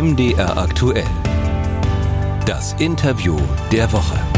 [0.00, 1.08] MDR aktuell.
[2.46, 3.36] Das Interview
[3.72, 4.37] der Woche.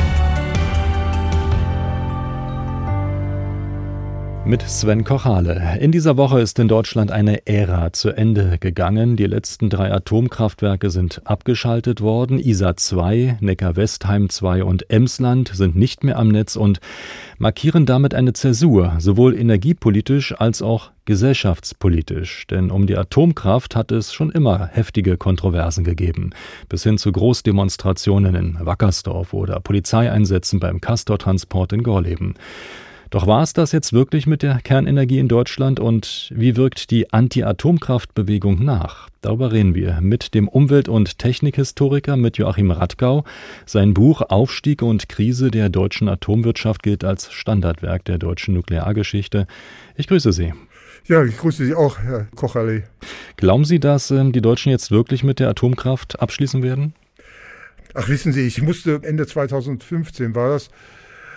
[4.51, 5.79] Mit Sven Kochale.
[5.79, 9.15] In dieser Woche ist in Deutschland eine Ära zu Ende gegangen.
[9.15, 12.41] Die letzten drei Atomkraftwerke sind abgeschaltet worden.
[12.41, 16.81] ISA 2, Neckar-Westheim 2 und Emsland sind nicht mehr am Netz und
[17.39, 22.49] markieren damit eine Zäsur, sowohl energiepolitisch als auch gesellschaftspolitisch.
[22.49, 26.31] Denn um die Atomkraft hat es schon immer heftige Kontroversen gegeben.
[26.69, 32.35] Bis hin zu Großdemonstrationen in Wackersdorf oder Polizeieinsätzen beim Castortransport in Gorleben.
[33.11, 37.13] Doch war es das jetzt wirklich mit der Kernenergie in Deutschland und wie wirkt die
[37.13, 39.09] Anti-Atomkraftbewegung nach?
[39.21, 43.25] Darüber reden wir mit dem Umwelt- und Technikhistoriker mit Joachim Radgau.
[43.67, 49.49] Sein Buch Aufstieg und Krise der deutschen Atomwirtschaft gilt als Standardwerk der deutschen Nukleargeschichte.
[49.97, 50.55] Ich grüße Sie.
[51.09, 52.85] Ja, ich grüße Sie auch, Herr Kocherle.
[53.37, 56.95] Glauben Sie, dass ähm, die Deutschen jetzt wirklich mit der Atomkraft abschließen werden?
[57.95, 60.71] Ach, wissen Sie, ich musste Ende 2015 war das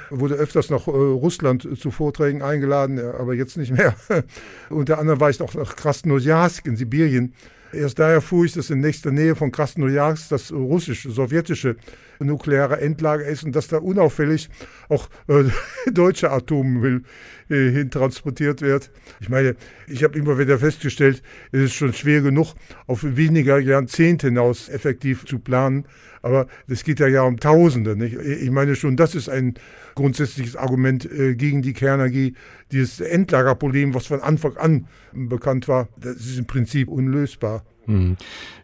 [0.09, 3.95] wurde öfters nach äh, Russland zu Vorträgen eingeladen, aber jetzt nicht mehr.
[4.69, 7.33] Unter anderem war ich noch nach Krasnojarsk in Sibirien.
[7.73, 11.75] Erst daher fuhr ich, dass in nächster Nähe von Krasnojarsk das russisch-sowjetische
[12.19, 14.49] nukleare Endlager ist und dass da unauffällig
[14.89, 15.45] auch äh,
[15.91, 17.03] deutsche Atommüll
[17.49, 18.91] äh, hintransportiert wird.
[19.19, 19.55] Ich meine,
[19.87, 22.53] ich habe immer wieder festgestellt, es ist schon schwer genug,
[22.85, 25.85] auf weniger Jahrzehnte hinaus effektiv zu planen.
[26.23, 27.95] Aber es geht ja, ja um Tausende.
[27.95, 28.15] Nicht?
[28.15, 29.55] Ich meine schon, das ist ein
[29.93, 32.33] grundsätzliches Argument äh, gegen die Kernenergie.
[32.71, 37.63] Dieses Endlagerproblem, was von Anfang an bekannt war, das ist im Prinzip unlösbar.
[37.85, 38.17] Hm.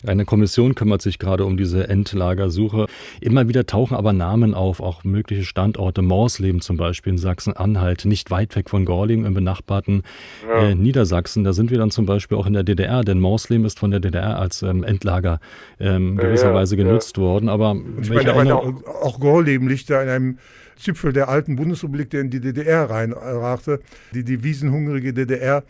[0.05, 2.87] Eine Kommission kümmert sich gerade um diese Endlagersuche.
[3.19, 6.01] Immer wieder tauchen aber Namen auf, auch mögliche Standorte.
[6.01, 10.03] Morsleben zum Beispiel in Sachsen-Anhalt, nicht weit weg von Gorleben im benachbarten
[10.47, 10.69] ja.
[10.69, 11.43] äh, Niedersachsen.
[11.43, 13.99] Da sind wir dann zum Beispiel auch in der DDR, denn Morsleben ist von der
[13.99, 15.39] DDR als ähm, Endlager
[15.79, 17.49] ähm, gewisserweise ja, genutzt worden.
[17.49, 20.37] Aber ich meine, meine, auch, auch Gorleben liegt da in einem
[20.77, 23.81] Zipfel der alten Bundesrepublik, der in die DDR reinragte.
[24.13, 25.61] Die devisenhungrige DDR äh,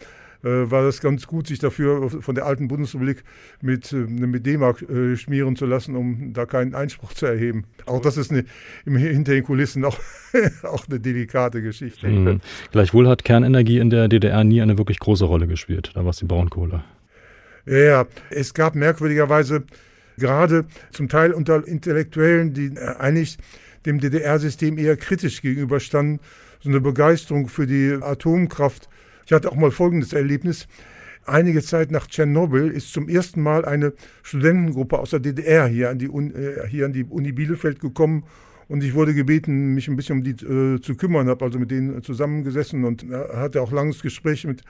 [0.48, 3.24] war das ganz gut, sich dafür von der alten Bundesrepublik
[3.62, 7.66] mit, äh, mit D-Mark äh, schmieren zu lassen, um da keinen Einspruch zu erheben.
[7.86, 8.46] Auch das ist eine,
[8.86, 9.98] im, hinter den Kulissen auch,
[10.64, 12.08] auch eine delikate Geschichte.
[12.08, 12.42] Mhm.
[12.72, 15.92] Gleichwohl hat Kernenergie in der DDR nie eine wirklich große Rolle gespielt.
[15.94, 16.84] Da war es die Braunkohle.
[17.66, 19.64] Ja, es gab merkwürdigerweise
[20.18, 23.38] gerade zum Teil unter Intellektuellen, die eigentlich
[23.86, 26.20] dem DDR-System eher kritisch gegenüberstanden,
[26.62, 28.90] so eine Begeisterung für die Atomkraft
[29.30, 30.68] ich hatte auch mal folgendes Erlebnis.
[31.24, 36.00] Einige Zeit nach Tschernobyl ist zum ersten Mal eine Studentengruppe aus der DDR hier an
[36.00, 38.24] die, Uni, äh, hier an die Uni Bielefeld gekommen
[38.68, 41.70] und ich wurde gebeten, mich ein bisschen um die äh, zu kümmern, habe also mit
[41.70, 44.64] denen zusammengesessen und äh, hatte auch langes Gespräch mit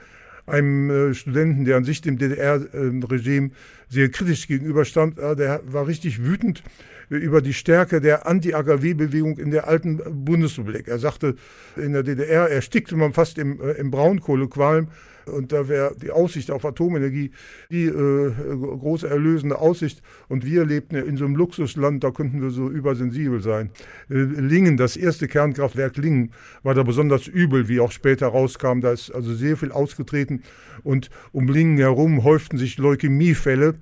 [0.50, 3.50] einem äh, Studenten, der an sich dem DDR-Regime
[3.88, 5.18] sehr kritisch gegenüberstand.
[5.18, 6.62] der war richtig wütend
[7.10, 10.86] über die Stärke der Anti-AKW-Bewegung in der alten Bundesrepublik.
[10.86, 11.34] Er sagte,
[11.76, 14.88] in der DDR erstickte man fast im, äh, im Braunkohlequalm.
[15.26, 17.30] Und da wäre die Aussicht auf Atomenergie
[17.70, 20.02] die äh, große erlösende Aussicht.
[20.28, 23.70] Und wir lebten in so einem Luxusland, da könnten wir so übersensibel sein.
[24.08, 26.32] Äh, Lingen, das erste Kernkraftwerk Lingen,
[26.62, 28.80] war da besonders übel, wie auch später rauskam.
[28.80, 30.42] Da ist also sehr viel ausgetreten.
[30.82, 33.74] Und um Lingen herum häuften sich Leukämiefälle.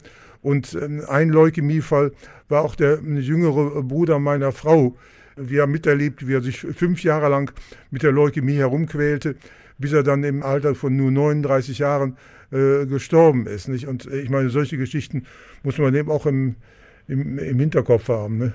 [0.42, 2.12] Und ähm, ein Leukämiefall
[2.48, 4.96] war auch der jüngere Bruder meiner Frau.
[5.36, 7.52] Wir haben miterlebt, wie er sich fünf Jahre lang
[7.90, 9.36] mit der Leukämie herumquälte,
[9.78, 12.16] bis er dann im Alter von nur 39 Jahren
[12.50, 13.68] äh, gestorben ist.
[13.68, 13.86] Nicht?
[13.86, 15.24] Und äh, ich meine, solche Geschichten
[15.62, 16.56] muss man eben auch im,
[17.06, 18.38] im, im Hinterkopf haben.
[18.38, 18.52] Ne?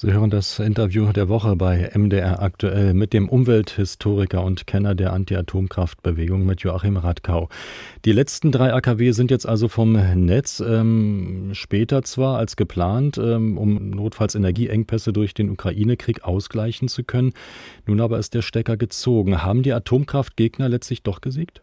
[0.00, 5.12] Sie hören das Interview der Woche bei MDR aktuell mit dem Umwelthistoriker und Kenner der
[5.12, 7.50] Anti-Atomkraftbewegung mit Joachim Radkau.
[8.06, 13.58] Die letzten drei AKW sind jetzt also vom Netz, ähm, später zwar als geplant, ähm,
[13.58, 17.34] um notfalls Energieengpässe durch den Ukraine-Krieg ausgleichen zu können.
[17.84, 19.42] Nun aber ist der Stecker gezogen.
[19.42, 21.60] Haben die Atomkraftgegner letztlich doch gesiegt?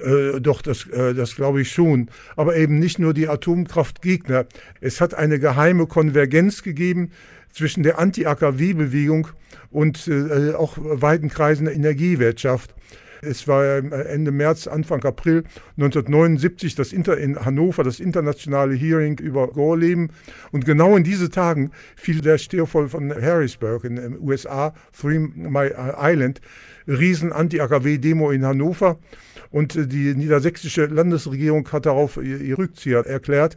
[0.00, 2.08] Äh, doch, das, äh, das glaube ich schon.
[2.36, 4.46] Aber eben nicht nur die Atomkraftgegner.
[4.80, 7.10] Es hat eine geheime Konvergenz gegeben
[7.50, 9.28] zwischen der Anti-AKW-Bewegung
[9.70, 12.74] und äh, auch weiten Kreisen der Energiewirtschaft.
[13.24, 15.44] Es war Ende März, Anfang April
[15.76, 20.10] 1979 das Inter in Hannover das internationale Hearing über Gorleben.
[20.50, 25.72] Und genau in diese Tagen fiel der Störfall von Harrisburg in den USA, Three Mile
[26.00, 26.40] Island,
[26.88, 28.98] riesen Anti-AKW-Demo in Hannover.
[29.52, 33.56] Und die niedersächsische Landesregierung hat darauf ihr Rückzieher erklärt.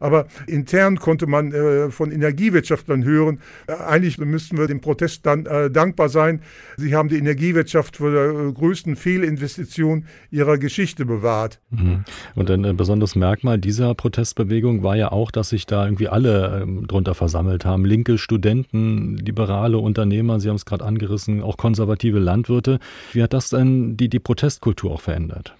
[0.00, 5.46] Aber intern konnte man äh, von Energiewirtschaftlern hören, äh, eigentlich müssten wir dem Protest dann
[5.46, 6.42] äh, dankbar sein.
[6.76, 11.60] Sie haben die Energiewirtschaft vor der äh, größten Fehlinvestition ihrer Geschichte bewahrt.
[11.70, 12.04] Mhm.
[12.34, 16.86] Und ein besonderes Merkmal dieser Protestbewegung war ja auch, dass sich da irgendwie alle ähm,
[16.86, 17.84] drunter versammelt haben.
[17.84, 22.78] Linke Studenten, liberale Unternehmer, Sie haben es gerade angerissen, auch konservative Landwirte.
[23.12, 25.54] Wie hat das denn die, die Protestkultur auch verändert?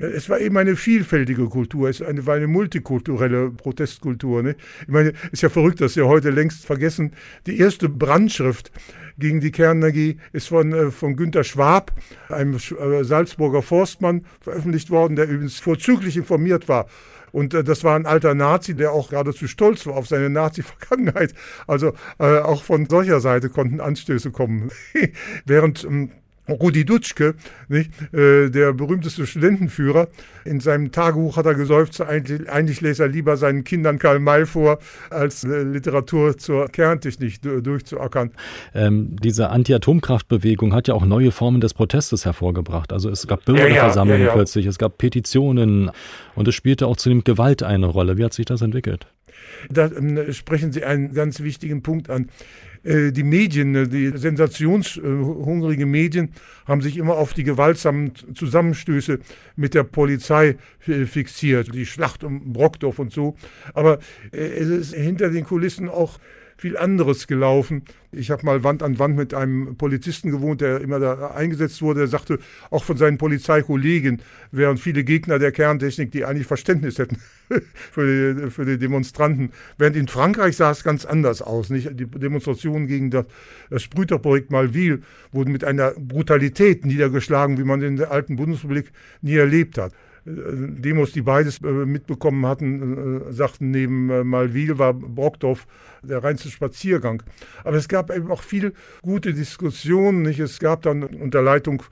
[0.00, 4.42] Es war eben eine vielfältige Kultur, es war eine multikulturelle Protestkultur.
[4.42, 4.56] Ne?
[4.82, 7.12] Ich meine, es ist ja verrückt, dass wir heute längst vergessen,
[7.46, 8.70] die erste Brandschrift
[9.18, 11.92] gegen die Kernenergie ist von, äh, von Günter Schwab,
[12.28, 16.86] einem äh, Salzburger Forstmann, veröffentlicht worden, der übrigens vorzüglich informiert war.
[17.34, 21.34] Und äh, das war ein alter Nazi, der auch geradezu stolz war auf seine Nazi-Vergangenheit.
[21.66, 24.70] Also äh, auch von solcher Seite konnten Anstöße kommen.
[25.44, 26.10] Während ähm,
[26.48, 27.34] Rudi Dutschke,
[27.68, 30.08] nicht, äh, der berühmteste Studentenführer,
[30.44, 34.44] in seinem Tagebuch hat er gesäuft, eigentlich, eigentlich lässt er lieber seinen Kindern Karl May
[34.44, 34.78] vor,
[35.10, 38.32] als äh, Literatur zur Kerntechnik durchzuackern.
[38.74, 42.92] Ähm, diese Anti-Atomkraftbewegung hat ja auch neue Formen des Protestes hervorgebracht.
[42.92, 45.90] Also es gab Bürgerversammlungen ja, ja, ja, plötzlich, es gab Petitionen
[46.34, 48.18] und es spielte auch zunehmend Gewalt eine Rolle.
[48.18, 49.06] Wie hat sich das entwickelt?
[49.70, 52.28] Da äh, sprechen Sie einen ganz wichtigen Punkt an.
[52.84, 56.30] Äh, die Medien, äh, die sensationshungrigen Medien
[56.66, 59.20] haben sich immer auf die gewaltsamen Zusammenstöße
[59.56, 63.36] mit der Polizei fixiert, die Schlacht um Brockdorf und so.
[63.72, 63.98] Aber
[64.32, 66.18] äh, es ist hinter den Kulissen auch
[66.56, 67.82] viel anderes gelaufen.
[68.12, 72.00] Ich habe mal Wand an Wand mit einem Polizisten gewohnt, der immer da eingesetzt wurde.
[72.00, 72.38] Der sagte,
[72.70, 74.22] auch von seinen Polizeikollegen
[74.52, 77.18] wären viele Gegner der Kerntechnik, die eigentlich Verständnis hätten
[77.90, 79.50] für, die, für die Demonstranten.
[79.78, 81.70] Während in Frankreich sah es ganz anders aus.
[81.70, 81.90] Nicht?
[81.98, 83.26] Die Demonstrationen gegen das,
[83.70, 85.00] das Sprüterprojekt Malville
[85.32, 88.92] wurden mit einer Brutalität niedergeschlagen, wie man in der alten Bundesrepublik
[89.22, 89.92] nie erlebt hat.
[90.26, 95.66] Demos, die beides äh, mitbekommen hatten, äh, sagten, neben äh, Malwil war Brockdorf
[96.02, 97.22] der reinste Spaziergang.
[97.62, 98.72] Aber es gab eben auch viel
[99.02, 100.22] gute Diskussionen.
[100.22, 100.40] Nicht?
[100.40, 101.82] Es gab dann unter Leitung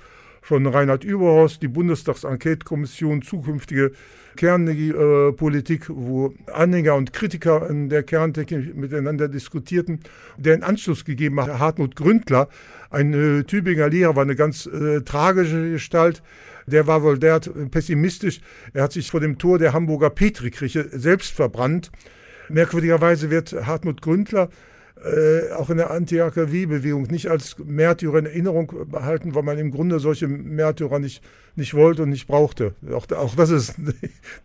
[0.42, 3.92] von Reinhard Überhorst die Bundestags-Enquete-Kommission zukünftige
[4.36, 10.00] Kernenergiepolitik, wo Anhänger und Kritiker der Kerntechnik miteinander diskutierten.
[10.36, 12.48] Der in Anschluss gegeben hat Hartmut Gründler,
[12.90, 16.22] ein äh, Tübinger Lehrer, war eine ganz äh, tragische Gestalt
[16.66, 18.40] der war wohl der pessimistisch.
[18.72, 21.90] Er hat sich vor dem Tor der Hamburger Petrikirche selbst verbrannt.
[22.48, 24.48] Merkwürdigerweise wird Hartmut Gründler
[25.04, 29.98] äh, auch in der Anti-AKW-Bewegung nicht als Märtyrer in Erinnerung behalten, weil man im Grunde
[29.98, 31.22] solche Märtyrer nicht,
[31.56, 32.74] nicht wollte und nicht brauchte.
[32.92, 33.94] Auch, auch das ist ein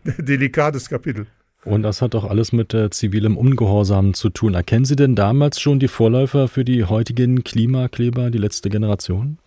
[0.18, 1.26] delikates Kapitel.
[1.64, 4.54] Und das hat doch alles mit äh, zivilem Ungehorsam zu tun.
[4.54, 9.38] Erkennen Sie denn damals schon die Vorläufer für die heutigen Klimakleber, die letzte Generation?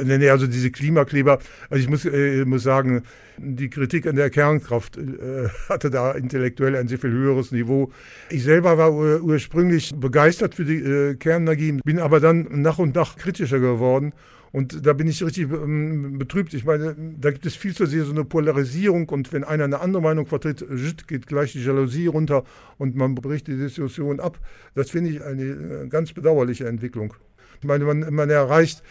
[0.00, 3.02] Nee, also diese Klimakleber, also ich muss, äh, muss sagen,
[3.36, 7.92] die Kritik an der Kernkraft äh, hatte da intellektuell ein sehr viel höheres Niveau.
[8.30, 12.94] Ich selber war ur ursprünglich begeistert für die äh, Kernenergie, bin aber dann nach und
[12.94, 14.14] nach kritischer geworden.
[14.50, 16.54] Und da bin ich richtig ähm, betrübt.
[16.54, 19.80] Ich meine, da gibt es viel zu sehr so eine Polarisierung und wenn einer eine
[19.80, 20.64] andere Meinung vertritt,
[21.06, 22.44] geht gleich die Jalousie runter
[22.78, 24.38] und man bricht die Diskussion ab.
[24.74, 27.12] Das finde ich eine äh, ganz bedauerliche Entwicklung.
[27.60, 28.82] Ich meine, man, man erreicht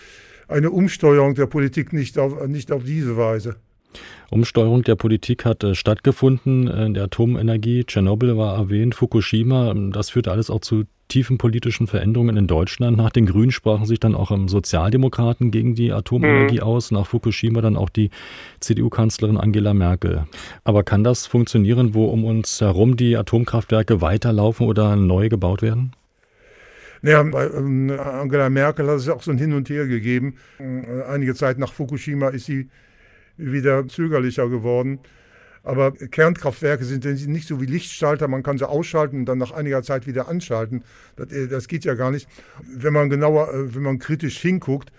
[0.51, 3.55] eine Umsteuerung der Politik nicht auf, nicht auf diese Weise.
[4.29, 7.83] Umsteuerung der Politik hat äh, stattgefunden in der Atomenergie.
[7.83, 9.73] Tschernobyl war erwähnt, Fukushima.
[9.91, 12.95] Das führte alles auch zu tiefen politischen Veränderungen in Deutschland.
[12.95, 16.63] Nach den Grünen sprachen sich dann auch Sozialdemokraten gegen die Atomenergie mhm.
[16.63, 16.91] aus.
[16.91, 18.09] Nach Fukushima dann auch die
[18.61, 20.25] CDU-Kanzlerin Angela Merkel.
[20.63, 25.91] Aber kann das funktionieren, wo um uns herum die Atomkraftwerke weiterlaufen oder neu gebaut werden?
[27.01, 30.35] Naja, bei ähm, Angela Merkel hat es auch so ein Hin und Her gegeben.
[30.59, 32.69] Äh, einige Zeit nach Fukushima ist sie
[33.37, 34.99] wieder zögerlicher geworden.
[35.63, 39.83] Aber Kernkraftwerke sind nicht so wie Lichtschalter, man kann sie ausschalten und dann nach einiger
[39.83, 40.83] Zeit wieder anschalten.
[41.15, 42.27] Das, äh, das geht ja gar nicht.
[42.63, 44.91] Wenn man genauer, äh, wenn man kritisch hinguckt,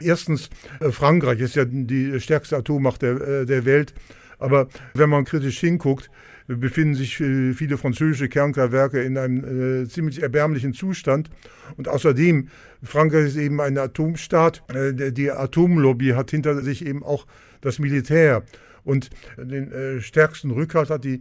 [0.00, 0.48] erstens,
[0.90, 3.94] Frankreich ist ja die stärkste Atommacht der, der Welt,
[4.38, 6.10] aber wenn man kritisch hinguckt,
[6.46, 11.30] befinden sich äh, viele französische Kernkraftwerke in einem äh, ziemlich erbärmlichen Zustand.
[11.76, 12.48] Und außerdem,
[12.82, 14.62] Frankreich ist eben ein Atomstaat.
[14.74, 17.26] Äh, die Atomlobby hat hinter sich eben auch
[17.60, 18.42] das Militär.
[18.84, 21.20] Und den äh, stärksten Rückhalt hat die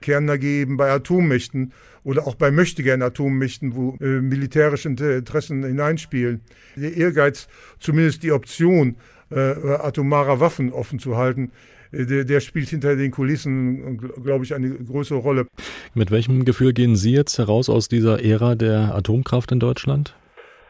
[0.00, 1.72] Kernenergie eben bei Atommächten
[2.04, 6.40] oder auch bei möchtegern Atommächten, wo äh, militärische Interessen hineinspielen.
[6.76, 7.48] Der Ehrgeiz,
[7.78, 8.96] zumindest die Option,
[9.30, 11.52] äh, atomarer Waffen offen zu halten,
[11.92, 15.46] der, der spielt hinter den Kulissen, glaube ich, eine größere Rolle.
[15.94, 20.16] Mit welchem Gefühl gehen Sie jetzt heraus aus dieser Ära der Atomkraft in Deutschland?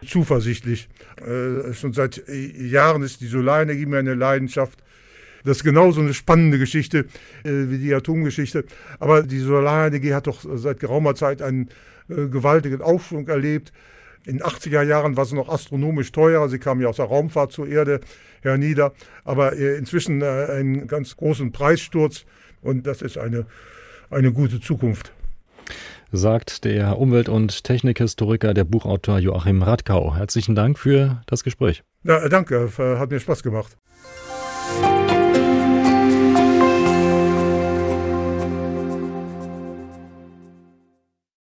[0.07, 0.89] Zuversichtlich.
[1.25, 4.83] Äh, schon seit Jahren ist die Solarenergie mir eine Leidenschaft.
[5.45, 7.07] Das ist genauso eine spannende Geschichte
[7.45, 8.65] äh, wie die Atomgeschichte.
[8.99, 11.69] Aber die Solarenergie hat doch seit geraumer Zeit einen
[12.09, 13.73] äh, gewaltigen Aufschwung erlebt.
[14.25, 16.49] In den 80er Jahren war sie noch astronomisch teuer.
[16.49, 18.01] Sie kam ja aus der Raumfahrt zur Erde
[18.43, 18.93] hernieder.
[19.25, 22.25] Aber äh, inzwischen äh, einen ganz großen Preissturz.
[22.61, 23.47] Und das ist eine,
[24.11, 25.13] eine gute Zukunft
[26.13, 30.15] sagt der Umwelt- und Technikhistoriker, der Buchautor Joachim Radkau.
[30.15, 31.83] Herzlichen Dank für das Gespräch.
[32.05, 33.77] Ja, danke, hat mir Spaß gemacht.